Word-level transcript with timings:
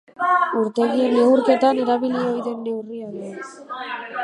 Urtegien 0.61 1.13
neurketan 1.17 1.83
erabili 1.83 2.21
ohi 2.23 2.41
den 2.49 2.59
neurria 2.65 3.13
da. 3.15 3.31